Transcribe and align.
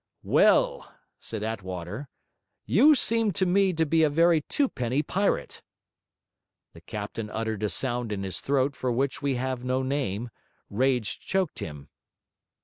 'Well,' 0.23 0.91
said 1.19 1.43
Attwater, 1.43 2.09
'you 2.65 2.95
seem 2.95 3.31
to 3.33 3.45
me 3.45 3.71
to 3.73 3.85
be 3.85 4.01
a 4.01 4.09
very 4.09 4.41
twopenny 4.41 5.03
pirate!' 5.03 5.61
The 6.73 6.81
captain 6.81 7.29
uttered 7.29 7.61
a 7.61 7.69
sound 7.69 8.11
in 8.11 8.23
his 8.23 8.41
throat 8.41 8.75
for 8.75 8.91
which 8.91 9.21
we 9.21 9.35
have 9.35 9.63
no 9.63 9.83
name; 9.83 10.31
rage 10.71 11.19
choked 11.19 11.59
him. 11.59 11.89